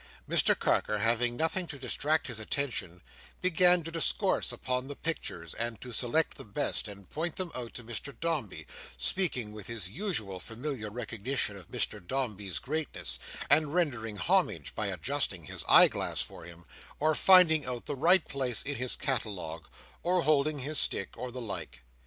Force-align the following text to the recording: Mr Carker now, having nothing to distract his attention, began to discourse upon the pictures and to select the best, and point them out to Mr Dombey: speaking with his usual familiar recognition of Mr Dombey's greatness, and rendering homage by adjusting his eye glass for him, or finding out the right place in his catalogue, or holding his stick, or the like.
Mr 0.27 0.57
Carker 0.57 0.97
now, 0.97 1.03
having 1.03 1.37
nothing 1.37 1.67
to 1.67 1.77
distract 1.77 2.25
his 2.25 2.39
attention, 2.39 3.01
began 3.39 3.83
to 3.83 3.91
discourse 3.91 4.51
upon 4.51 4.87
the 4.87 4.95
pictures 4.95 5.53
and 5.53 5.79
to 5.79 5.91
select 5.91 6.37
the 6.37 6.43
best, 6.43 6.87
and 6.87 7.07
point 7.11 7.35
them 7.35 7.51
out 7.53 7.75
to 7.75 7.83
Mr 7.83 8.19
Dombey: 8.19 8.65
speaking 8.97 9.51
with 9.51 9.67
his 9.67 9.87
usual 9.89 10.39
familiar 10.39 10.89
recognition 10.89 11.55
of 11.55 11.69
Mr 11.69 12.03
Dombey's 12.03 12.57
greatness, 12.57 13.19
and 13.47 13.75
rendering 13.75 14.17
homage 14.17 14.73
by 14.73 14.87
adjusting 14.87 15.43
his 15.45 15.63
eye 15.69 15.87
glass 15.87 16.19
for 16.19 16.45
him, 16.45 16.65
or 16.99 17.13
finding 17.13 17.67
out 17.67 17.85
the 17.85 17.95
right 17.95 18.27
place 18.27 18.63
in 18.63 18.77
his 18.77 18.95
catalogue, 18.95 19.67
or 20.01 20.23
holding 20.23 20.57
his 20.57 20.79
stick, 20.79 21.15
or 21.15 21.31
the 21.31 21.39
like. 21.41 21.83